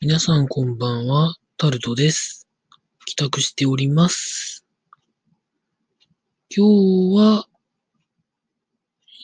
[0.00, 2.46] 皆さんこんばんは、タルトです。
[3.06, 4.66] 帰宅しております。
[6.54, 7.48] 今日は、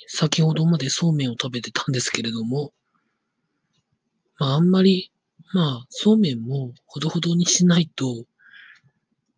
[0.09, 2.73] 先ほどまでそうめんを食べてたんですけれども、
[4.39, 5.13] まああんまり、
[5.53, 8.25] まあそうめんもほどほどにしないと、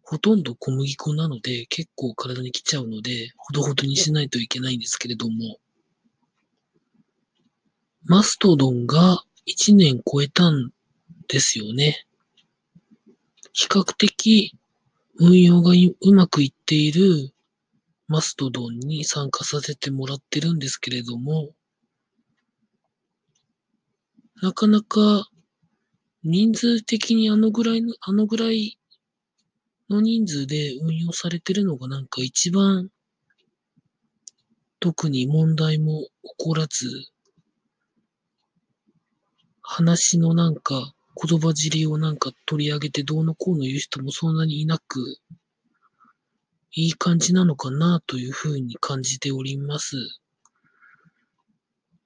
[0.03, 5.59] ほとんど小麦粉なので結構体に来ちゃうので、ほどほどにしないといけないんですけれども、
[8.05, 10.71] マストドンが1年超えたん
[11.29, 12.07] ですよね。
[13.53, 14.57] 比較的
[15.19, 17.33] 運用がうまくいっている
[18.09, 21.51] マストドンに参加させてもらってるんですけれども、
[24.41, 25.29] なかなか
[26.25, 28.79] 人数的にあのぐらいの、あのぐらい
[29.89, 32.91] の人数で運用されてるのがなんか一番
[34.81, 36.89] 特に問題も起こらず、
[39.63, 40.93] 話のなんか
[41.25, 45.19] 言葉尻をなんか取り上げてどうのこうの言う人もそんなにいなく、
[46.73, 49.97] いい感じなのかなというふうに感じております。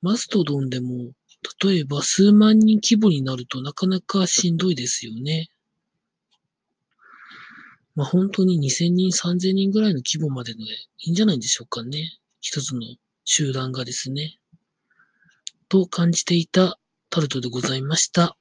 [0.03, 1.13] マストドンでも、
[1.65, 5.49] 例えば数万人規模になるとなかなかしんどいですよね。
[7.95, 10.67] まあ本当に2000人、3000人ぐらいの規模まででい
[11.09, 12.19] いんじゃないでしょうかね。
[12.41, 12.83] 一つの
[13.25, 14.39] 集団がですね。
[15.69, 18.37] と感じていたタルトでございました。